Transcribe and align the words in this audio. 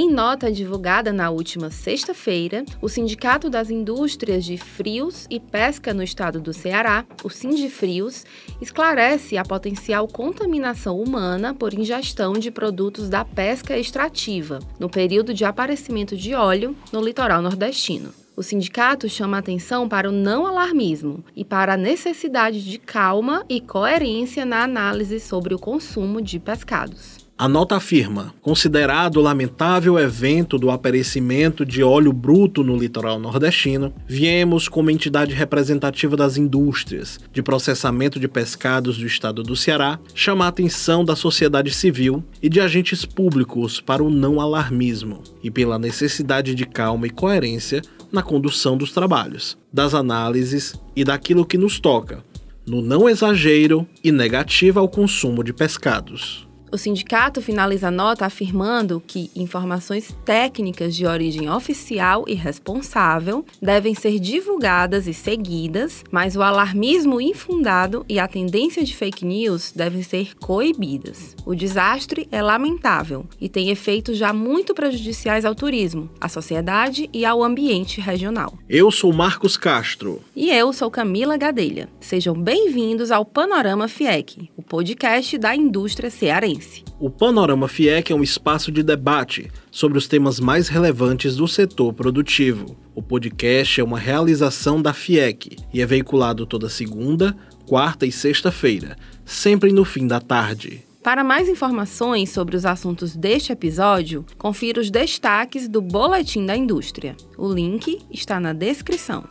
Em 0.00 0.08
nota 0.08 0.52
divulgada 0.52 1.12
na 1.12 1.28
última 1.28 1.70
sexta-feira, 1.70 2.64
o 2.80 2.88
Sindicato 2.88 3.50
das 3.50 3.68
Indústrias 3.68 4.44
de 4.44 4.56
Frios 4.56 5.26
e 5.28 5.40
Pesca 5.40 5.92
no 5.92 6.04
estado 6.04 6.40
do 6.40 6.52
Ceará, 6.52 7.04
o 7.24 7.28
Sindifrios, 7.28 8.24
esclarece 8.60 9.36
a 9.36 9.42
potencial 9.42 10.06
contaminação 10.06 11.00
humana 11.00 11.52
por 11.52 11.74
ingestão 11.74 12.34
de 12.34 12.48
produtos 12.48 13.08
da 13.08 13.24
pesca 13.24 13.76
extrativa 13.76 14.60
no 14.78 14.88
período 14.88 15.34
de 15.34 15.44
aparecimento 15.44 16.16
de 16.16 16.32
óleo 16.32 16.76
no 16.92 17.00
litoral 17.00 17.42
nordestino. 17.42 18.14
O 18.36 18.42
sindicato 18.44 19.08
chama 19.08 19.38
atenção 19.38 19.88
para 19.88 20.08
o 20.08 20.12
não 20.12 20.46
alarmismo 20.46 21.24
e 21.34 21.44
para 21.44 21.74
a 21.74 21.76
necessidade 21.76 22.64
de 22.64 22.78
calma 22.78 23.44
e 23.48 23.60
coerência 23.60 24.46
na 24.46 24.62
análise 24.62 25.18
sobre 25.18 25.56
o 25.56 25.58
consumo 25.58 26.22
de 26.22 26.38
pescados. 26.38 27.27
A 27.40 27.46
nota 27.46 27.76
afirma: 27.76 28.34
considerado 28.40 29.18
o 29.18 29.20
lamentável 29.20 29.96
evento 29.96 30.58
do 30.58 30.72
aparecimento 30.72 31.64
de 31.64 31.84
óleo 31.84 32.12
bruto 32.12 32.64
no 32.64 32.76
litoral 32.76 33.20
nordestino, 33.20 33.94
viemos, 34.08 34.66
como 34.66 34.90
entidade 34.90 35.32
representativa 35.32 36.16
das 36.16 36.36
indústrias 36.36 37.20
de 37.32 37.40
processamento 37.40 38.18
de 38.18 38.26
pescados 38.26 38.98
do 38.98 39.06
estado 39.06 39.44
do 39.44 39.54
Ceará, 39.54 40.00
chamar 40.16 40.46
a 40.46 40.48
atenção 40.48 41.04
da 41.04 41.14
sociedade 41.14 41.70
civil 41.70 42.24
e 42.42 42.48
de 42.48 42.60
agentes 42.60 43.04
públicos 43.04 43.80
para 43.80 44.02
o 44.02 44.10
não 44.10 44.40
alarmismo 44.40 45.22
e 45.40 45.48
pela 45.48 45.78
necessidade 45.78 46.56
de 46.56 46.66
calma 46.66 47.06
e 47.06 47.10
coerência 47.10 47.82
na 48.10 48.20
condução 48.20 48.76
dos 48.76 48.90
trabalhos, 48.90 49.56
das 49.72 49.94
análises 49.94 50.74
e 50.96 51.04
daquilo 51.04 51.46
que 51.46 51.56
nos 51.56 51.78
toca, 51.78 52.24
no 52.66 52.82
não 52.82 53.08
exagero 53.08 53.86
e 54.02 54.10
negativa 54.10 54.80
ao 54.80 54.88
consumo 54.88 55.44
de 55.44 55.52
pescados. 55.52 56.47
O 56.70 56.76
sindicato 56.76 57.40
finaliza 57.40 57.88
a 57.88 57.90
nota 57.90 58.26
afirmando 58.26 59.02
que 59.06 59.30
informações 59.34 60.14
técnicas 60.24 60.94
de 60.94 61.06
origem 61.06 61.48
oficial 61.50 62.24
e 62.26 62.34
responsável 62.34 63.44
devem 63.60 63.94
ser 63.94 64.18
divulgadas 64.18 65.06
e 65.06 65.14
seguidas, 65.14 66.04
mas 66.10 66.36
o 66.36 66.42
alarmismo 66.42 67.20
infundado 67.20 68.04
e 68.06 68.18
a 68.18 68.28
tendência 68.28 68.84
de 68.84 68.94
fake 68.94 69.24
news 69.24 69.72
devem 69.74 70.02
ser 70.02 70.36
coibidas. 70.36 71.34
O 71.46 71.54
desastre 71.54 72.28
é 72.30 72.42
lamentável 72.42 73.24
e 73.40 73.48
tem 73.48 73.70
efeitos 73.70 74.18
já 74.18 74.32
muito 74.34 74.74
prejudiciais 74.74 75.46
ao 75.46 75.54
turismo, 75.54 76.10
à 76.20 76.28
sociedade 76.28 77.08
e 77.14 77.24
ao 77.24 77.42
ambiente 77.42 77.98
regional. 77.98 78.52
Eu 78.68 78.90
sou 78.90 79.10
Marcos 79.12 79.56
Castro. 79.56 80.20
E 80.36 80.50
eu 80.50 80.72
sou 80.74 80.90
Camila 80.90 81.38
Gadelha. 81.38 81.88
Sejam 81.98 82.34
bem-vindos 82.34 83.10
ao 83.10 83.24
Panorama 83.24 83.88
FIEC, 83.88 84.50
o 84.54 84.62
podcast 84.62 85.38
da 85.38 85.56
indústria 85.56 86.10
cearense. 86.10 86.57
O 86.98 87.08
Panorama 87.10 87.68
FIEC 87.68 88.12
é 88.12 88.14
um 88.14 88.22
espaço 88.22 88.72
de 88.72 88.82
debate 88.82 89.50
sobre 89.70 89.98
os 89.98 90.06
temas 90.06 90.40
mais 90.40 90.68
relevantes 90.68 91.36
do 91.36 91.46
setor 91.46 91.92
produtivo. 91.92 92.76
O 92.94 93.02
podcast 93.02 93.80
é 93.80 93.84
uma 93.84 93.98
realização 93.98 94.82
da 94.82 94.92
FIEC 94.92 95.56
e 95.72 95.80
é 95.80 95.86
veiculado 95.86 96.46
toda 96.46 96.68
segunda, 96.68 97.36
quarta 97.66 98.06
e 98.06 98.12
sexta-feira, 98.12 98.96
sempre 99.24 99.72
no 99.72 99.84
fim 99.84 100.06
da 100.06 100.20
tarde. 100.20 100.82
Para 101.02 101.24
mais 101.24 101.48
informações 101.48 102.30
sobre 102.30 102.56
os 102.56 102.66
assuntos 102.66 103.16
deste 103.16 103.52
episódio, 103.52 104.26
confira 104.36 104.80
os 104.80 104.90
destaques 104.90 105.68
do 105.68 105.80
Boletim 105.80 106.44
da 106.44 106.56
Indústria. 106.56 107.16
O 107.36 107.50
link 107.50 108.00
está 108.10 108.38
na 108.40 108.52
descrição. 108.52 109.24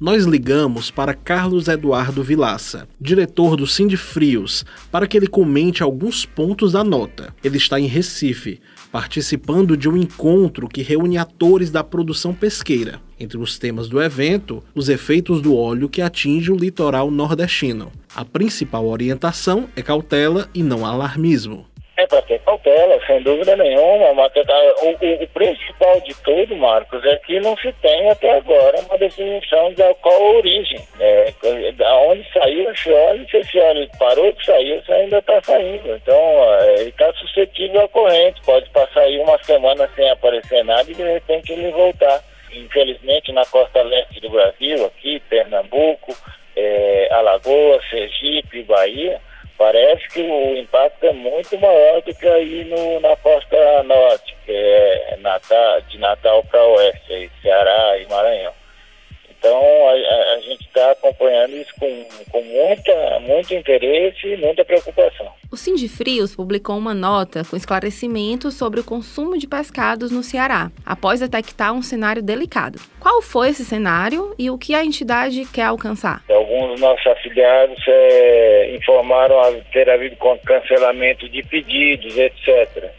Nós 0.00 0.24
ligamos 0.24 0.90
para 0.90 1.12
Carlos 1.12 1.68
Eduardo 1.68 2.22
Vilaça, 2.22 2.88
diretor 2.98 3.54
do 3.54 3.66
Sindifrios, 3.66 4.64
para 4.90 5.06
que 5.06 5.14
ele 5.14 5.26
comente 5.26 5.82
alguns 5.82 6.24
pontos 6.24 6.72
da 6.72 6.82
nota. 6.82 7.34
Ele 7.44 7.58
está 7.58 7.78
em 7.78 7.84
Recife, 7.84 8.60
participando 8.90 9.76
de 9.76 9.90
um 9.90 9.96
encontro 9.98 10.68
que 10.68 10.80
reúne 10.80 11.18
atores 11.18 11.70
da 11.70 11.84
produção 11.84 12.32
pesqueira. 12.32 12.98
Entre 13.18 13.36
os 13.36 13.58
temas 13.58 13.90
do 13.90 14.00
evento, 14.00 14.64
os 14.74 14.88
efeitos 14.88 15.42
do 15.42 15.54
óleo 15.54 15.90
que 15.90 16.00
atinge 16.00 16.50
o 16.50 16.56
litoral 16.56 17.10
nordestino. 17.10 17.92
A 18.16 18.24
principal 18.24 18.86
orientação 18.88 19.68
é 19.76 19.82
cautela 19.82 20.48
e 20.54 20.62
não 20.62 20.86
alarmismo 20.86 21.66
para 22.10 22.22
ter 22.22 22.40
cautela, 22.40 23.00
sem 23.06 23.22
dúvida 23.22 23.56
nenhuma. 23.56 24.12
Mas 24.12 24.32
o, 24.34 24.86
o, 24.86 25.22
o, 25.22 25.28
principal 25.28 26.00
de 26.00 26.14
tudo, 26.22 26.56
Marcos, 26.56 27.02
é 27.04 27.16
que 27.16 27.38
não 27.40 27.56
se 27.56 27.72
tem 27.74 28.10
até 28.10 28.36
agora 28.36 28.80
uma 28.80 28.98
definição 28.98 29.72
de 29.72 29.82
qual 30.02 30.14
a 30.14 30.36
origem. 30.36 30.80
Né? 30.98 31.32
Da 31.76 31.96
onde 32.00 32.26
saiu 32.32 32.70
esse 32.70 32.92
óleo, 32.92 33.26
se 33.30 33.36
esse 33.38 33.58
óleo 33.58 33.88
parou 33.98 34.32
de 34.32 34.44
sair, 34.44 34.82
se 34.84 34.92
ainda 34.92 35.18
está 35.18 35.40
saindo. 35.42 35.94
Então, 35.94 36.54
é, 36.60 36.74
ele 36.80 36.90
está 36.90 37.12
suscetível 37.14 37.82
à 37.82 37.88
corrente. 37.88 38.42
Pode 38.44 38.68
passar 38.70 39.02
aí 39.02 39.18
uma 39.20 39.38
semana 39.44 39.88
sem 39.94 40.10
aparecer 40.10 40.64
nada 40.64 40.90
e 40.90 40.94
de 40.94 41.02
repente 41.02 41.52
ele 41.52 41.70
voltar. 41.70 42.22
Infelizmente, 42.52 43.30
na 43.30 43.46
costa 43.46 43.80
leste 43.80 44.20
do 44.20 44.28
Brasil, 44.28 44.84
aqui, 44.84 45.19
muito 63.50 63.54
interesse 63.54 64.26
e 64.26 64.36
muita 64.36 64.64
preocupação. 64.64 65.28
O 65.50 65.56
Sindifrios 65.56 66.34
publicou 66.34 66.76
uma 66.78 66.94
nota 66.94 67.42
com 67.48 67.56
esclarecimentos 67.56 68.54
sobre 68.54 68.80
o 68.80 68.84
consumo 68.84 69.36
de 69.36 69.46
pescados 69.46 70.12
no 70.12 70.22
Ceará, 70.22 70.70
após 70.86 71.20
detectar 71.20 71.72
um 71.72 71.82
cenário 71.82 72.22
delicado. 72.22 72.78
Qual 73.00 73.20
foi 73.20 73.48
esse 73.48 73.64
cenário 73.64 74.34
e 74.38 74.50
o 74.50 74.58
que 74.58 74.74
a 74.74 74.84
entidade 74.84 75.44
quer 75.52 75.64
alcançar? 75.64 76.22
Alguns 76.30 76.72
dos 76.72 76.80
nossos 76.80 77.06
afiliados 77.06 77.82
é, 77.88 78.76
informaram 78.76 79.60
ter 79.72 79.90
havido 79.90 80.16
cancelamento 80.44 81.28
de 81.28 81.42
pedidos, 81.42 82.16
etc. 82.16 82.90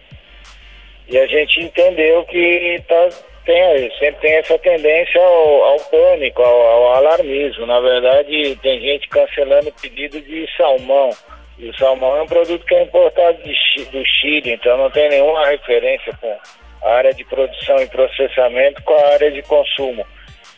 E 1.07 1.17
a 1.17 1.27
gente 1.27 1.59
entendeu 1.61 2.23
que 2.25 2.37
está 2.79 3.09
tem, 3.45 3.91
sempre 3.97 4.21
tem 4.21 4.35
essa 4.35 4.57
tendência 4.59 5.21
ao, 5.21 5.63
ao 5.63 5.79
pânico, 5.79 6.41
ao, 6.41 6.61
ao, 6.61 6.93
alarmismo. 6.95 7.65
Na 7.65 7.79
verdade, 7.79 8.55
tem 8.61 8.79
gente 8.79 9.07
cancelando 9.09 9.73
pedido 9.81 10.21
de 10.21 10.47
salmão. 10.55 11.09
E 11.57 11.69
o 11.69 11.77
salmão 11.77 12.17
é 12.17 12.23
um 12.23 12.27
produto 12.27 12.65
que 12.65 12.75
é 12.75 12.83
importado 12.83 13.37
de, 13.43 13.85
do 13.85 14.03
Chile, 14.05 14.53
então 14.53 14.77
não 14.77 14.89
tem 14.89 15.09
nenhuma 15.09 15.45
referência 15.47 16.11
com 16.19 16.35
a 16.83 16.93
área 16.93 17.13
de 17.13 17.23
produção 17.25 17.77
e 17.77 17.87
processamento 17.87 18.81
com 18.83 18.93
a 18.93 19.13
área 19.13 19.31
de 19.31 19.41
consumo. 19.43 20.05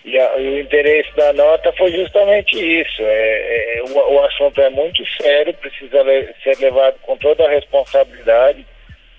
E, 0.06 0.18
a, 0.18 0.38
e 0.38 0.48
o 0.48 0.60
interesse 0.60 1.14
da 1.16 1.34
nota 1.34 1.72
foi 1.74 1.92
justamente 1.92 2.56
isso. 2.56 3.02
É, 3.02 3.78
é, 3.78 3.84
o, 3.84 4.14
o 4.14 4.26
assunto 4.26 4.62
é 4.62 4.70
muito 4.70 5.04
sério, 5.22 5.54
precisa 5.56 6.02
le, 6.04 6.34
ser 6.44 6.58
levado 6.60 6.96
com 7.02 7.18
toda 7.18 7.46
a 7.46 7.50
responsabilidade 7.50 8.66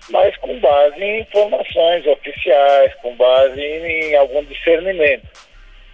mas 0.09 0.35
com 0.37 0.59
base 0.59 1.03
em 1.03 1.21
informações 1.21 2.05
oficiais, 2.05 2.93
com 2.95 3.15
base 3.15 3.59
em, 3.59 4.15
algum 4.15 4.43
discernimento. 4.43 5.27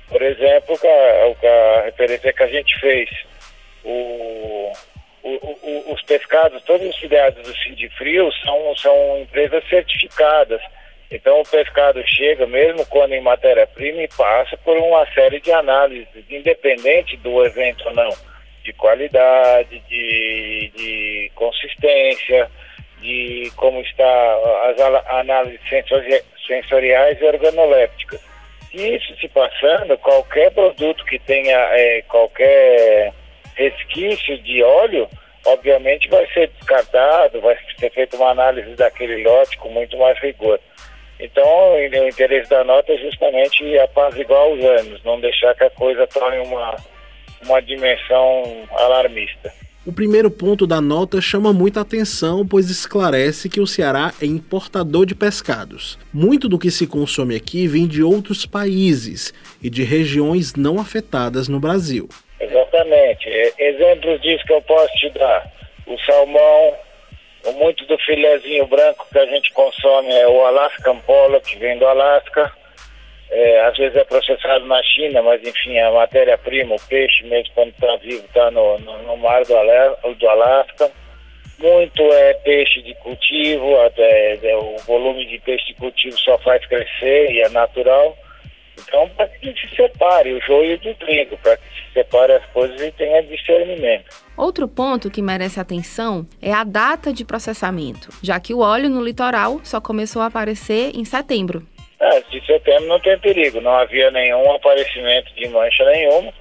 Por 0.09 0.21
exemplo, 0.21 0.77
a, 0.83 1.47
a, 1.47 1.81
referência 1.83 2.33
que 2.33 2.43
a 2.43 2.47
gente 2.47 2.79
fez, 2.79 3.09
o, 3.83 4.73
o, 5.23 5.29
o, 5.29 5.93
os 5.93 6.01
pescados, 6.03 6.61
todos 6.63 6.87
os 6.87 6.97
filiados 6.97 7.41
do 7.47 7.57
Sindifrio 7.59 8.31
são, 8.43 8.75
são 8.75 9.21
empresas 9.21 9.63
certificadas. 9.69 10.61
Então 11.09 11.41
o 11.41 11.47
pescado 11.47 12.01
chega, 12.07 12.45
mesmo 12.47 12.85
quando 12.87 13.13
em 13.13 13.21
matéria-prima, 13.21 14.01
e 14.01 14.07
passa 14.09 14.57
por 14.57 14.77
uma 14.77 15.05
série 15.13 15.39
de 15.39 15.51
análises, 15.51 16.07
independente 16.29 17.17
do 17.17 17.45
evento 17.45 17.85
ou 17.87 17.93
não, 17.93 18.09
de 18.63 18.73
qualidade, 18.73 19.79
de, 19.89 20.71
de 20.75 21.31
consistência, 21.35 22.49
de 23.01 23.51
como 23.55 23.81
está 23.81 24.37
as 24.69 24.79
análises 25.07 25.59
sensoriais 26.47 27.19
e 27.19 27.25
organolépticas. 27.25 28.21
E 28.73 28.95
isso 28.95 29.13
se 29.19 29.27
passando, 29.27 29.97
qualquer 29.97 30.51
produto 30.51 31.03
que 31.05 31.19
tenha 31.19 31.57
é, 31.57 32.01
qualquer 32.03 33.11
resquício 33.55 34.37
de 34.39 34.63
óleo, 34.63 35.09
obviamente 35.45 36.07
vai 36.07 36.25
ser 36.27 36.47
descartado, 36.47 37.41
vai 37.41 37.57
ser 37.77 37.91
feita 37.91 38.15
uma 38.15 38.29
análise 38.29 38.73
daquele 38.75 39.23
lote 39.23 39.57
com 39.57 39.69
muito 39.69 39.97
mais 39.97 40.17
rigor. 40.19 40.59
Então, 41.19 41.73
o 41.73 42.07
interesse 42.07 42.49
da 42.49 42.63
nota 42.63 42.93
é 42.93 42.97
justamente 42.97 43.77
apaziguar 43.79 44.47
os 44.47 44.63
anos, 44.63 45.03
não 45.03 45.19
deixar 45.19 45.53
que 45.53 45.63
a 45.63 45.69
coisa 45.69 46.07
torne 46.07 46.39
uma, 46.39 46.75
uma 47.43 47.61
dimensão 47.61 48.67
alarmista. 48.71 49.53
O 49.83 49.91
primeiro 49.91 50.29
ponto 50.29 50.67
da 50.67 50.79
nota 50.79 51.19
chama 51.19 51.51
muita 51.51 51.81
atenção, 51.81 52.45
pois 52.47 52.69
esclarece 52.69 53.49
que 53.49 53.59
o 53.59 53.65
Ceará 53.65 54.13
é 54.21 54.27
importador 54.27 55.07
de 55.07 55.15
pescados. 55.15 55.97
Muito 56.13 56.47
do 56.47 56.59
que 56.59 56.69
se 56.69 56.85
consome 56.85 57.35
aqui 57.35 57.65
vem 57.65 57.87
de 57.87 58.03
outros 58.03 58.45
países 58.45 59.33
e 59.59 59.71
de 59.71 59.83
regiões 59.83 60.53
não 60.53 60.79
afetadas 60.79 61.47
no 61.47 61.59
Brasil. 61.59 62.07
Exatamente. 62.39 63.27
Exemplos 63.57 64.21
disso 64.21 64.45
que 64.45 64.53
eu 64.53 64.61
posso 64.61 64.93
te 64.97 65.09
dar: 65.09 65.51
o 65.87 65.97
salmão, 66.01 66.75
muito 67.55 67.83
do 67.87 67.97
filezinho 67.97 68.67
branco 68.67 69.07
que 69.11 69.17
a 69.17 69.25
gente 69.25 69.51
consome 69.51 70.13
é 70.13 70.27
o 70.27 70.45
Alaskan 70.45 70.97
Polo, 70.97 71.41
que 71.41 71.57
vem 71.57 71.79
do 71.79 71.87
Alasca. 71.87 72.53
É, 73.33 73.61
às 73.61 73.77
vezes 73.77 73.95
é 73.95 74.03
processado 74.03 74.65
na 74.65 74.83
China, 74.83 75.21
mas 75.21 75.41
enfim, 75.41 75.79
a 75.79 75.89
matéria-prima, 75.89 76.75
o 76.75 76.87
peixe 76.89 77.23
mesmo 77.23 77.53
quando 77.55 77.69
está 77.69 77.95
vivo, 77.95 78.25
está 78.25 78.51
no, 78.51 78.77
no, 78.79 79.03
no, 79.03 79.17
mar 79.17 79.41
do, 79.43 80.13
do 80.15 80.29
Alasca. 80.29 80.91
Muito 81.57 82.01
é 82.01 82.33
peixe 82.33 82.81
de 82.81 82.93
cultivo, 82.95 83.79
até, 83.81 84.37
é, 84.43 84.55
o 84.57 84.75
volume 84.79 85.25
de 85.27 85.39
peixe 85.39 85.67
de 85.67 85.75
cultivo 85.75 86.17
só 86.19 86.37
faz 86.39 86.65
crescer 86.65 87.31
e 87.31 87.41
é 87.41 87.49
natural. 87.49 88.17
Então, 88.77 89.07
para 89.15 89.27
que 89.27 89.53
se 89.53 89.75
separe 89.75 90.33
o 90.33 90.41
joio 90.41 90.77
do 90.79 90.93
trigo, 90.95 91.37
para 91.37 91.55
que 91.55 91.63
se 91.63 91.93
separe 91.93 92.33
as 92.33 92.45
coisas 92.47 92.81
e 92.81 92.91
tenha 92.91 93.21
discernimento. 93.23 94.05
Outro 94.35 94.67
ponto 94.67 95.11
que 95.11 95.21
merece 95.21 95.59
atenção 95.59 96.25
é 96.41 96.51
a 96.51 96.63
data 96.63 97.13
de 97.13 97.23
processamento, 97.23 98.09
já 98.21 98.39
que 98.39 98.53
o 98.53 98.59
óleo 98.59 98.89
no 98.89 99.03
litoral 99.03 99.61
só 99.63 99.79
começou 99.79 100.21
a 100.21 100.25
aparecer 100.25 100.91
em 100.95 101.05
setembro. 101.05 101.65
É, 102.01 102.19
de 102.31 102.43
setembro 102.47 102.87
não 102.87 102.99
tem 102.99 103.15
perigo, 103.19 103.61
não 103.61 103.77
havia 103.77 104.09
nenhum 104.09 104.51
aparecimento 104.51 105.31
de 105.35 105.47
mancha 105.49 105.85
nenhuma. 105.85 106.33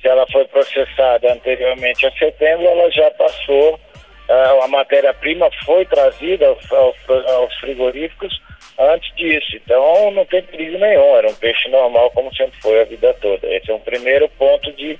Se 0.00 0.06
ela 0.06 0.24
foi 0.30 0.44
processada 0.44 1.32
anteriormente 1.32 2.06
a 2.06 2.12
setembro, 2.12 2.64
ela 2.64 2.88
já 2.92 3.10
passou, 3.10 3.80
é, 4.28 4.62
a 4.62 4.68
matéria-prima 4.68 5.50
foi 5.64 5.84
trazida 5.86 6.46
aos 6.46 7.54
frigoríficos 7.56 8.40
antes 8.78 9.12
disso. 9.16 9.56
Então 9.56 10.12
não 10.12 10.24
tem 10.24 10.40
perigo 10.40 10.78
nenhum, 10.78 11.16
era 11.16 11.28
um 11.28 11.34
peixe 11.34 11.68
normal 11.68 12.12
como 12.12 12.32
sempre 12.36 12.60
foi 12.60 12.80
a 12.80 12.84
vida 12.84 13.12
toda. 13.14 13.44
Esse 13.52 13.72
é 13.72 13.74
um 13.74 13.80
primeiro 13.80 14.28
ponto 14.28 14.72
de, 14.74 14.96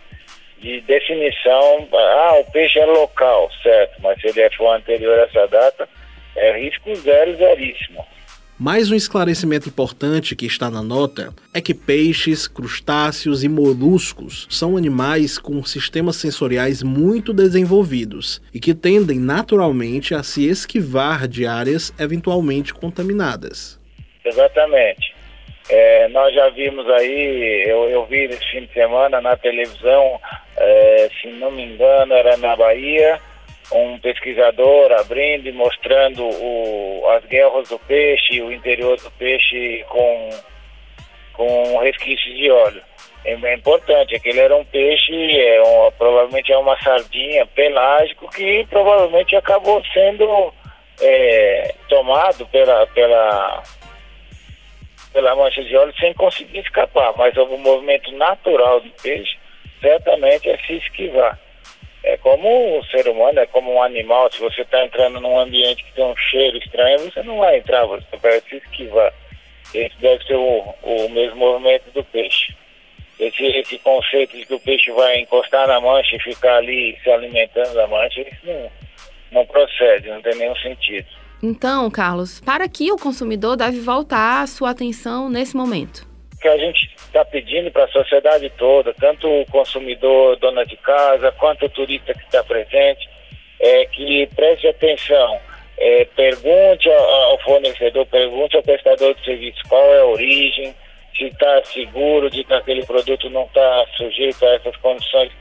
de 0.58 0.80
definição. 0.80 1.86
Ah, 1.94 2.38
o 2.40 2.50
peixe 2.50 2.80
é 2.80 2.86
local, 2.86 3.48
certo, 3.62 4.02
mas 4.02 4.20
se 4.20 4.26
ele 4.36 4.50
for 4.50 4.74
anterior 4.74 5.16
a 5.16 5.22
essa 5.22 5.46
data, 5.46 5.88
é 6.34 6.58
risco 6.58 6.92
zero, 6.96 7.36
zeríssimo. 7.36 8.04
Mais 8.60 8.90
um 8.90 8.96
esclarecimento 8.96 9.68
importante 9.68 10.34
que 10.34 10.44
está 10.44 10.68
na 10.68 10.82
nota 10.82 11.32
é 11.54 11.60
que 11.60 11.72
peixes, 11.72 12.48
crustáceos 12.48 13.44
e 13.44 13.48
moluscos 13.48 14.48
são 14.50 14.76
animais 14.76 15.38
com 15.38 15.62
sistemas 15.62 16.16
sensoriais 16.16 16.82
muito 16.82 17.32
desenvolvidos 17.32 18.42
e 18.52 18.58
que 18.58 18.74
tendem 18.74 19.20
naturalmente 19.20 20.12
a 20.12 20.24
se 20.24 20.48
esquivar 20.48 21.28
de 21.28 21.46
áreas 21.46 21.94
eventualmente 22.00 22.74
contaminadas. 22.74 23.78
Exatamente. 24.24 25.14
É, 25.70 26.08
nós 26.08 26.34
já 26.34 26.48
vimos 26.48 26.88
aí, 26.90 27.64
eu, 27.64 27.88
eu 27.90 28.06
vi 28.06 28.24
esse 28.24 28.44
fim 28.50 28.64
de 28.64 28.72
semana 28.72 29.20
na 29.20 29.36
televisão, 29.36 30.18
é, 30.56 31.08
se 31.20 31.28
não 31.28 31.52
me 31.52 31.62
engano, 31.62 32.12
era 32.12 32.36
na 32.38 32.56
Bahia, 32.56 33.20
um 33.72 33.98
pesquisador 33.98 34.92
abrindo 34.92 35.48
e 35.48 35.52
mostrando 35.52 36.24
o, 36.24 37.06
as 37.10 37.24
guerras 37.26 37.68
do 37.68 37.78
peixe, 37.80 38.40
o 38.40 38.52
interior 38.52 38.96
do 38.98 39.10
peixe 39.12 39.84
com, 39.88 40.30
com 41.34 41.78
resquícios 41.78 42.34
de 42.34 42.50
óleo. 42.50 42.82
É, 43.24 43.32
é 43.32 43.54
importante, 43.54 44.14
aquele 44.14 44.40
era 44.40 44.56
um 44.56 44.64
peixe, 44.64 45.12
é 45.12 45.60
provavelmente 45.98 46.52
é 46.52 46.58
uma 46.58 46.80
sardinha 46.82 47.46
pelágico 47.46 48.30
que 48.30 48.66
provavelmente 48.70 49.36
acabou 49.36 49.82
sendo 49.92 50.52
é, 51.00 51.74
tomado 51.88 52.46
pela, 52.46 52.86
pela, 52.88 53.62
pela 55.12 55.36
mancha 55.36 55.62
de 55.62 55.76
óleo 55.76 55.94
sem 55.98 56.14
conseguir 56.14 56.60
escapar, 56.60 57.12
mas 57.16 57.36
o 57.36 57.46
movimento 57.58 58.10
natural 58.12 58.80
do 58.80 58.90
peixe 59.02 59.36
certamente 59.80 60.48
é 60.48 60.56
se 60.58 60.74
esquivar. 60.74 61.38
É 62.08 62.16
como 62.16 62.78
o 62.78 62.84
ser 62.86 63.06
humano, 63.06 63.38
é 63.38 63.44
como 63.44 63.70
um 63.70 63.82
animal. 63.82 64.32
Se 64.32 64.40
você 64.40 64.62
está 64.62 64.82
entrando 64.82 65.20
num 65.20 65.38
ambiente 65.38 65.84
que 65.84 65.92
tem 65.92 66.02
um 66.02 66.16
cheiro 66.16 66.56
estranho, 66.56 67.00
você 67.00 67.22
não 67.22 67.36
vai 67.36 67.58
entrar, 67.58 67.84
você 67.84 68.16
vai 68.16 68.40
se 68.40 68.56
esquivar. 68.56 69.12
Esse 69.74 69.94
deve 70.00 70.24
ser 70.24 70.36
o, 70.36 70.74
o 70.82 71.08
mesmo 71.10 71.36
movimento 71.36 71.90
do 71.92 72.02
peixe. 72.04 72.56
Esse, 73.20 73.44
esse 73.44 73.78
conceito 73.80 74.38
de 74.38 74.46
que 74.46 74.54
o 74.54 74.60
peixe 74.60 74.90
vai 74.92 75.18
encostar 75.18 75.68
na 75.68 75.78
mancha 75.82 76.16
e 76.16 76.20
ficar 76.20 76.56
ali 76.56 76.98
se 77.04 77.10
alimentando 77.10 77.74
da 77.74 77.86
mancha, 77.86 78.22
isso 78.22 78.40
não, 78.42 78.70
não 79.30 79.46
procede, 79.46 80.08
não 80.08 80.22
tem 80.22 80.34
nenhum 80.36 80.56
sentido. 80.56 81.06
Então, 81.42 81.90
Carlos, 81.90 82.40
para 82.40 82.66
que 82.70 82.90
o 82.90 82.96
consumidor 82.96 83.54
deve 83.54 83.80
voltar 83.80 84.40
a 84.40 84.46
sua 84.46 84.70
atenção 84.70 85.28
nesse 85.28 85.54
momento? 85.54 86.07
Que 86.40 86.48
a 86.48 86.56
gente 86.56 86.90
está 86.96 87.24
pedindo 87.24 87.70
para 87.70 87.84
a 87.84 87.88
sociedade 87.88 88.50
toda, 88.56 88.94
tanto 88.94 89.28
o 89.28 89.46
consumidor, 89.46 90.36
dona 90.36 90.64
de 90.64 90.76
casa, 90.76 91.32
quanto 91.32 91.66
o 91.66 91.70
turista 91.70 92.14
que 92.14 92.24
está 92.24 92.42
presente, 92.44 93.08
é 93.60 93.86
que 93.86 94.28
preste 94.36 94.68
atenção, 94.68 95.40
é, 95.76 96.04
pergunte 96.16 96.88
ao 96.90 97.38
fornecedor, 97.40 98.06
pergunte 98.06 98.56
ao 98.56 98.62
prestador 98.62 99.14
de 99.14 99.24
serviço 99.24 99.60
qual 99.68 99.94
é 99.94 100.00
a 100.00 100.06
origem, 100.06 100.74
se 101.16 101.24
está 101.24 101.64
seguro 101.64 102.30
de 102.30 102.44
que 102.44 102.54
aquele 102.54 102.86
produto 102.86 103.28
não 103.30 103.44
está 103.44 103.84
sujeito 103.96 104.44
a 104.46 104.54
essas 104.54 104.76
condições 104.76 105.32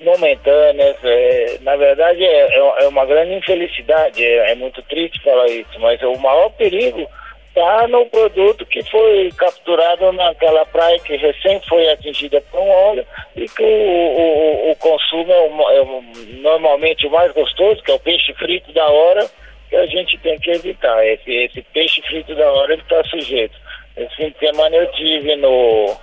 momentâneas. 0.00 0.96
É, 1.02 1.58
na 1.62 1.76
verdade, 1.76 2.24
é, 2.24 2.58
é, 2.58 2.84
é 2.84 2.88
uma 2.88 3.06
grande 3.06 3.34
infelicidade, 3.34 4.24
é, 4.24 4.52
é 4.52 4.54
muito 4.54 4.82
triste 4.82 5.22
falar 5.22 5.46
isso, 5.46 5.78
mas 5.78 6.00
o 6.02 6.16
maior 6.18 6.50
perigo 6.50 7.08
está 7.54 7.86
no 7.86 8.04
produto 8.06 8.66
que 8.66 8.82
foi 8.90 9.30
capturado 9.36 10.10
naquela 10.12 10.66
praia 10.66 10.98
que 10.98 11.16
recém 11.16 11.60
foi 11.68 11.88
atingida 11.88 12.40
por 12.50 12.58
um 12.58 12.68
óleo 12.68 13.06
e 13.36 13.48
que 13.48 13.62
o, 13.62 13.66
o, 13.66 14.70
o 14.72 14.76
consumo 14.76 15.32
é, 15.32 15.40
o, 15.40 15.70
é 15.70 15.80
o, 15.82 16.02
normalmente 16.40 17.06
o 17.06 17.10
mais 17.10 17.32
gostoso, 17.32 17.80
que 17.84 17.92
é 17.92 17.94
o 17.94 18.00
peixe 18.00 18.34
frito 18.34 18.72
da 18.72 18.84
hora, 18.86 19.30
que 19.70 19.76
a 19.76 19.86
gente 19.86 20.18
tem 20.18 20.36
que 20.40 20.50
evitar. 20.50 21.06
Esse, 21.06 21.30
esse 21.30 21.62
peixe 21.72 22.02
frito 22.02 22.34
da 22.34 22.52
hora 22.52 22.72
ele 22.72 22.82
está 22.82 23.04
sujeito. 23.04 23.56
Esse 23.96 24.16
fim 24.16 24.30
de 24.30 24.38
semana 24.40 24.74
eu 24.74 24.90
tive 24.90 25.36
no, 25.36 25.96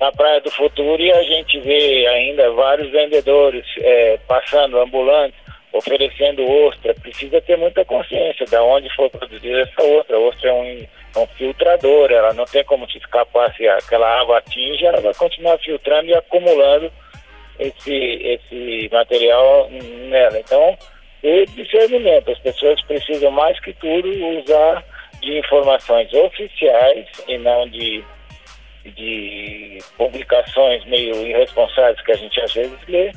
na 0.00 0.10
Praia 0.12 0.40
do 0.40 0.50
Futuro 0.50 1.02
e 1.02 1.12
a 1.12 1.22
gente 1.22 1.60
vê 1.60 2.06
ainda 2.06 2.50
vários 2.52 2.90
vendedores 2.90 3.66
é, 3.78 4.18
passando, 4.26 4.80
ambulantes, 4.80 5.38
oferecendo 5.72 6.48
ostra, 6.66 6.94
precisa 6.94 7.40
ter 7.40 7.56
muita 7.56 7.84
consciência 7.84 8.44
de 8.44 8.56
onde 8.56 8.94
foi 8.94 9.08
produzida 9.08 9.60
essa 9.60 9.82
ostra. 9.82 10.16
A 10.16 10.20
ostra 10.20 10.50
é 10.50 10.52
um, 10.52 10.86
é 11.16 11.18
um 11.18 11.26
filtrador, 11.28 12.10
ela 12.10 12.32
não 12.32 12.44
tem 12.44 12.64
como 12.64 12.90
se 12.90 12.98
escapar 12.98 13.54
se 13.54 13.66
aquela 13.68 14.20
água 14.20 14.38
atinge, 14.38 14.84
ela 14.84 15.00
vai 15.00 15.14
continuar 15.14 15.58
filtrando 15.58 16.08
e 16.08 16.14
acumulando 16.14 16.90
esse, 17.58 17.94
esse 17.94 18.88
material 18.90 19.68
nela. 19.70 20.38
Então, 20.38 20.76
e 21.22 21.44
discernimento, 21.46 22.30
as 22.30 22.38
pessoas 22.38 22.80
precisam 22.82 23.30
mais 23.30 23.58
que 23.60 23.72
tudo 23.74 24.08
usar 24.40 24.82
de 25.20 25.38
informações 25.38 26.12
oficiais 26.14 27.06
e 27.28 27.36
não 27.38 27.68
de, 27.68 28.02
de 28.84 29.78
publicações 29.98 30.84
meio 30.86 31.14
irresponsáveis 31.26 32.00
que 32.00 32.12
a 32.12 32.16
gente 32.16 32.40
às 32.40 32.54
vezes 32.54 32.78
lê 32.88 33.12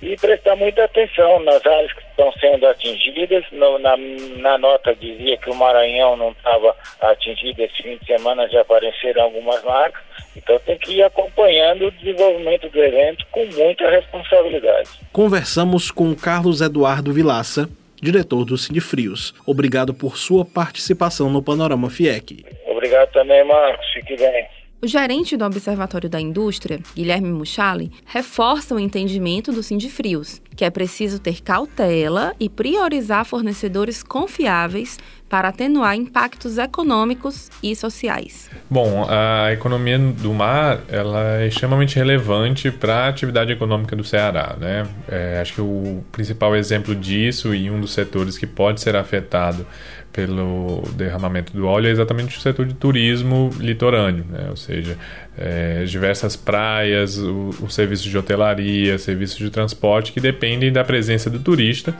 e 0.00 0.16
prestar 0.16 0.56
muita 0.56 0.84
atenção 0.84 1.40
nas 1.40 1.64
áreas 1.66 1.92
que 1.92 2.02
estão 2.02 2.32
sendo 2.32 2.66
atingidas. 2.66 3.44
No, 3.52 3.78
na, 3.78 3.96
na, 3.96 4.58
nota 4.58 4.94
dizia 4.94 5.36
que 5.36 5.50
o 5.50 5.54
Maranhão 5.54 6.16
não 6.16 6.30
estava 6.30 6.74
atingido 7.00 7.62
esse 7.62 7.82
fim 7.82 7.96
de 7.96 8.06
semana, 8.06 8.48
já 8.48 8.60
apareceram 8.60 9.22
algumas 9.22 9.62
marcas. 9.64 10.02
Então 10.36 10.58
tem 10.60 10.78
que 10.78 10.92
ir 10.92 11.02
acompanhando 11.02 11.86
o 11.86 11.90
desenvolvimento 11.90 12.68
do 12.68 12.82
evento 12.82 13.26
com 13.30 13.44
muita 13.46 13.90
responsabilidade. 13.90 14.88
Conversamos 15.12 15.90
com 15.90 16.14
Carlos 16.14 16.60
Eduardo 16.60 17.12
Vilaça, 17.12 17.68
diretor 18.00 18.44
do 18.44 18.56
Frios. 18.80 19.34
Obrigado 19.46 19.92
por 19.92 20.16
sua 20.16 20.44
participação 20.44 21.28
no 21.28 21.42
Panorama 21.42 21.90
FIEC. 21.90 22.44
Obrigado 22.66 23.10
também, 23.10 23.44
Marcos. 23.44 23.86
Fique 23.92 24.16
bem. 24.16 24.57
O 24.80 24.86
gerente 24.86 25.36
do 25.36 25.44
Observatório 25.44 26.08
da 26.08 26.20
Indústria, 26.20 26.78
Guilherme 26.94 27.32
Muchali, 27.32 27.90
reforça 28.06 28.76
o 28.76 28.78
entendimento 28.78 29.50
do 29.50 29.60
Sindifrios, 29.60 30.40
que 30.58 30.64
é 30.64 30.70
preciso 30.70 31.20
ter 31.20 31.40
cautela 31.40 32.34
e 32.40 32.48
priorizar 32.48 33.24
fornecedores 33.24 34.02
confiáveis 34.02 34.98
para 35.28 35.50
atenuar 35.50 35.94
impactos 35.94 36.58
econômicos 36.58 37.48
e 37.62 37.76
sociais. 37.76 38.50
Bom, 38.68 39.06
a 39.08 39.52
economia 39.52 39.96
do 40.00 40.34
mar 40.34 40.80
ela 40.88 41.42
é 41.42 41.46
extremamente 41.46 41.94
relevante 41.94 42.72
para 42.72 43.04
a 43.04 43.08
atividade 43.08 43.52
econômica 43.52 43.94
do 43.94 44.02
Ceará. 44.02 44.56
Né? 44.58 44.84
É, 45.08 45.38
acho 45.40 45.54
que 45.54 45.60
o 45.60 46.02
principal 46.10 46.56
exemplo 46.56 46.92
disso 46.92 47.54
e 47.54 47.70
um 47.70 47.80
dos 47.80 47.92
setores 47.92 48.36
que 48.36 48.46
pode 48.46 48.80
ser 48.80 48.96
afetado 48.96 49.64
pelo 50.12 50.82
derramamento 50.96 51.52
do 51.52 51.68
óleo 51.68 51.86
é 51.86 51.90
exatamente 51.90 52.36
o 52.36 52.40
setor 52.40 52.66
de 52.66 52.74
turismo 52.74 53.50
litorâneo, 53.60 54.24
né? 54.28 54.48
ou 54.50 54.56
seja, 54.56 54.98
é, 55.38 55.84
diversas 55.84 56.34
praias, 56.34 57.16
o, 57.16 57.50
o 57.62 57.70
serviço 57.70 58.08
de 58.08 58.18
hotelaria, 58.18 58.98
serviços 58.98 59.38
de 59.38 59.50
transporte 59.50 60.12
que 60.12 60.20
dependem 60.20 60.72
da 60.72 60.82
presença 60.82 61.30
do 61.30 61.38
turista 61.38 61.94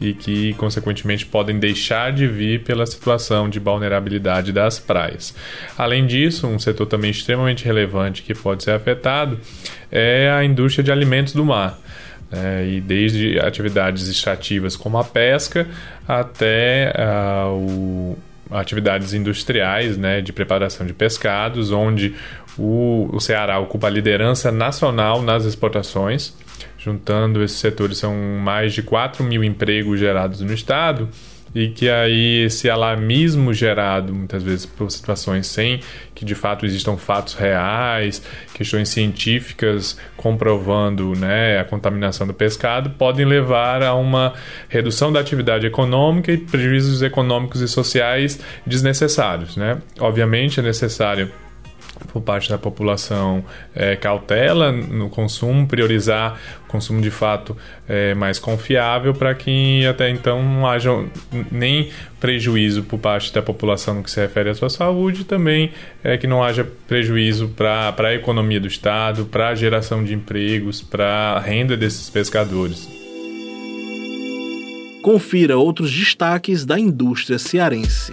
e 0.00 0.14
que, 0.14 0.54
consequentemente, 0.54 1.26
podem 1.26 1.58
deixar 1.58 2.12
de 2.12 2.26
vir 2.26 2.62
pela 2.62 2.86
situação 2.86 3.48
de 3.48 3.58
vulnerabilidade 3.58 4.52
das 4.52 4.78
praias. 4.78 5.34
Além 5.76 6.06
disso, 6.06 6.46
um 6.46 6.58
setor 6.58 6.86
também 6.86 7.10
extremamente 7.10 7.64
relevante 7.64 8.22
que 8.22 8.34
pode 8.34 8.62
ser 8.62 8.70
afetado 8.70 9.38
é 9.90 10.30
a 10.30 10.44
indústria 10.44 10.82
de 10.82 10.90
alimentos 10.90 11.34
do 11.34 11.44
mar 11.44 11.78
né? 12.30 12.66
e 12.66 12.80
desde 12.80 13.38
atividades 13.40 14.08
extrativas 14.08 14.76
como 14.76 14.98
a 14.98 15.04
pesca 15.04 15.66
até 16.06 16.92
uh, 16.96 17.52
o, 17.52 18.18
atividades 18.50 19.14
industriais 19.14 19.96
né, 19.96 20.20
de 20.20 20.32
preparação 20.32 20.86
de 20.86 20.92
pescados, 20.92 21.70
onde 21.70 22.14
o, 22.56 23.08
o 23.12 23.20
Ceará 23.20 23.58
ocupa 23.58 23.86
a 23.86 23.90
liderança 23.90 24.50
nacional 24.50 25.22
nas 25.22 25.44
exportações. 25.44 26.34
Juntando 26.78 27.42
esses 27.42 27.58
setores, 27.58 27.98
são 27.98 28.14
mais 28.14 28.72
de 28.72 28.82
4 28.82 29.22
mil 29.24 29.42
empregos 29.44 29.98
gerados 29.98 30.40
no 30.40 30.52
estado 30.52 31.08
e 31.54 31.68
que 31.68 31.88
aí 31.88 32.44
esse 32.44 32.68
alarmismo 32.68 33.52
gerado 33.52 34.14
muitas 34.14 34.42
vezes 34.42 34.66
por 34.66 34.90
situações 34.90 35.46
sem 35.46 35.80
que 36.14 36.24
de 36.24 36.34
fato 36.34 36.66
existam 36.66 36.96
fatos 36.96 37.34
reais, 37.34 38.22
questões 38.52 38.88
científicas 38.88 39.98
comprovando 40.16 41.12
né, 41.14 41.60
a 41.60 41.64
contaminação 41.64 42.26
do 42.26 42.34
pescado, 42.34 42.90
podem 42.90 43.24
levar 43.24 43.82
a 43.82 43.94
uma 43.94 44.34
redução 44.68 45.12
da 45.12 45.20
atividade 45.20 45.66
econômica 45.66 46.32
e 46.32 46.36
prejuízos 46.36 47.02
econômicos 47.02 47.60
e 47.60 47.68
sociais 47.68 48.40
desnecessários. 48.66 49.56
Né? 49.56 49.78
Obviamente 50.00 50.58
é 50.58 50.62
necessário 50.62 51.30
por 52.06 52.22
parte 52.22 52.48
da 52.48 52.58
população 52.58 53.44
é, 53.74 53.96
cautela 53.96 54.70
no 54.72 55.08
consumo, 55.08 55.66
priorizar 55.66 56.38
o 56.64 56.68
consumo 56.68 57.00
de 57.00 57.10
fato 57.10 57.56
é, 57.88 58.14
mais 58.14 58.38
confiável 58.38 59.14
para 59.14 59.34
que 59.34 59.86
até 59.86 60.10
então 60.10 60.42
não 60.42 60.66
haja 60.66 60.90
nem 61.50 61.90
prejuízo 62.20 62.82
por 62.82 62.98
parte 62.98 63.32
da 63.32 63.42
população 63.42 63.94
no 63.94 64.02
que 64.02 64.10
se 64.10 64.20
refere 64.20 64.50
à 64.50 64.54
sua 64.54 64.70
saúde, 64.70 65.24
também 65.24 65.72
é, 66.02 66.16
que 66.16 66.26
não 66.26 66.42
haja 66.42 66.66
prejuízo 66.86 67.48
para 67.48 67.94
a 67.98 68.14
economia 68.14 68.60
do 68.60 68.66
Estado, 68.66 69.24
para 69.26 69.48
a 69.48 69.54
geração 69.54 70.02
de 70.02 70.14
empregos, 70.14 70.82
para 70.82 71.34
a 71.36 71.40
renda 71.40 71.76
desses 71.76 72.10
pescadores. 72.10 72.88
Confira 75.02 75.56
outros 75.56 75.90
destaques 75.92 76.66
da 76.66 76.78
indústria 76.78 77.38
cearense. 77.38 78.12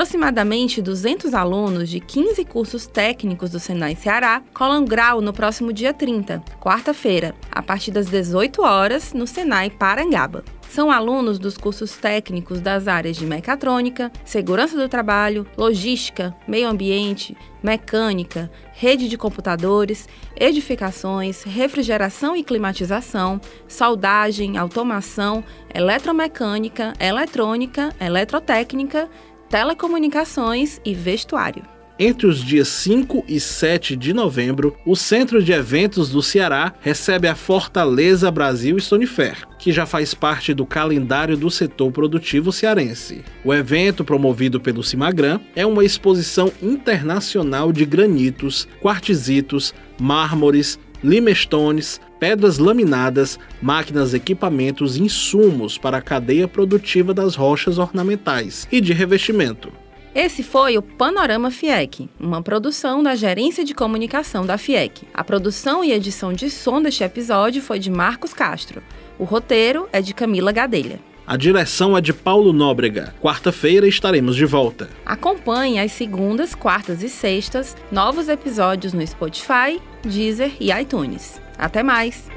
Aproximadamente 0.00 0.80
200 0.80 1.34
alunos 1.34 1.90
de 1.90 2.00
15 2.00 2.42
cursos 2.46 2.86
técnicos 2.86 3.50
do 3.50 3.60
Senai 3.60 3.94
Ceará 3.94 4.42
colam 4.54 4.82
grau 4.82 5.20
no 5.20 5.30
próximo 5.30 5.74
dia 5.74 5.92
30, 5.92 6.42
quarta-feira, 6.58 7.34
a 7.52 7.60
partir 7.60 7.90
das 7.90 8.06
18 8.06 8.62
horas, 8.62 9.12
no 9.12 9.26
Senai 9.26 9.68
Parangaba. 9.68 10.42
São 10.70 10.90
alunos 10.90 11.38
dos 11.38 11.58
cursos 11.58 11.96
técnicos 11.96 12.60
das 12.60 12.88
áreas 12.88 13.16
de 13.16 13.26
mecatrônica, 13.26 14.10
segurança 14.24 14.74
do 14.74 14.88
trabalho, 14.88 15.46
logística, 15.54 16.34
meio 16.48 16.68
ambiente, 16.68 17.36
mecânica, 17.62 18.50
rede 18.72 19.08
de 19.08 19.18
computadores, 19.18 20.08
edificações, 20.34 21.42
refrigeração 21.42 22.34
e 22.34 22.42
climatização, 22.42 23.40
soldagem, 23.68 24.56
automação, 24.56 25.44
eletromecânica, 25.74 26.94
eletrônica, 26.98 27.94
eletrotécnica 28.00 29.10
telecomunicações 29.50 30.80
e 30.84 30.94
vestuário. 30.94 31.64
Entre 31.98 32.26
os 32.26 32.42
dias 32.42 32.68
5 32.68 33.24
e 33.28 33.38
7 33.38 33.94
de 33.94 34.14
novembro, 34.14 34.74
o 34.86 34.96
Centro 34.96 35.42
de 35.42 35.52
Eventos 35.52 36.08
do 36.08 36.22
Ceará 36.22 36.72
recebe 36.80 37.28
a 37.28 37.34
Fortaleza 37.34 38.30
Brasil 38.30 38.78
Stone 38.80 39.06
Fair, 39.06 39.46
que 39.58 39.70
já 39.70 39.84
faz 39.84 40.14
parte 40.14 40.54
do 40.54 40.64
calendário 40.64 41.36
do 41.36 41.50
setor 41.50 41.92
produtivo 41.92 42.52
cearense. 42.52 43.22
O 43.44 43.52
evento, 43.52 44.02
promovido 44.02 44.58
pelo 44.58 44.82
Cimagran, 44.82 45.40
é 45.54 45.66
uma 45.66 45.84
exposição 45.84 46.50
internacional 46.62 47.70
de 47.70 47.84
granitos, 47.84 48.66
quartzitos, 48.80 49.74
mármores, 50.00 50.78
limestones, 51.02 52.00
pedras 52.18 52.58
laminadas, 52.58 53.38
máquinas, 53.60 54.14
equipamentos 54.14 54.96
e 54.96 55.02
insumos 55.02 55.78
para 55.78 55.98
a 55.98 56.02
cadeia 56.02 56.46
produtiva 56.46 57.14
das 57.14 57.34
rochas 57.34 57.78
ornamentais 57.78 58.68
e 58.70 58.80
de 58.80 58.92
revestimento. 58.92 59.72
Esse 60.14 60.42
foi 60.42 60.76
o 60.76 60.82
Panorama 60.82 61.52
FIEC, 61.52 62.08
uma 62.18 62.42
produção 62.42 63.00
da 63.00 63.14
Gerência 63.14 63.64
de 63.64 63.72
Comunicação 63.72 64.44
da 64.44 64.58
FIEC. 64.58 65.06
A 65.14 65.22
produção 65.22 65.84
e 65.84 65.92
edição 65.92 66.32
de 66.32 66.50
som 66.50 66.82
deste 66.82 67.04
episódio 67.04 67.62
foi 67.62 67.78
de 67.78 67.90
Marcos 67.90 68.34
Castro. 68.34 68.82
O 69.18 69.24
roteiro 69.24 69.88
é 69.92 70.00
de 70.00 70.12
Camila 70.12 70.50
Gadelha. 70.50 70.98
A 71.30 71.36
direção 71.36 71.96
é 71.96 72.00
de 72.00 72.12
Paulo 72.12 72.52
Nóbrega. 72.52 73.14
Quarta-feira 73.20 73.86
estaremos 73.86 74.34
de 74.34 74.44
volta. 74.44 74.90
Acompanhe 75.06 75.78
às 75.78 75.92
segundas, 75.92 76.56
quartas 76.56 77.04
e 77.04 77.08
sextas 77.08 77.76
novos 77.92 78.28
episódios 78.28 78.92
no 78.92 79.06
Spotify, 79.06 79.80
Deezer 80.02 80.50
e 80.58 80.72
iTunes. 80.72 81.40
Até 81.56 81.84
mais! 81.84 82.28